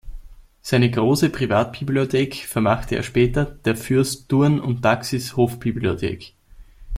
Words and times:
Seine 0.63 0.89
große 0.89 1.29
Privatbibliothek 1.29 2.47
vermachte 2.47 2.95
er 2.95 3.03
später 3.03 3.45
der 3.45 3.75
"Fürst 3.75 4.27
Thurn 4.29 4.59
und 4.59 4.81
Taxis 4.81 5.35
Hofbibliothek". 5.37 6.33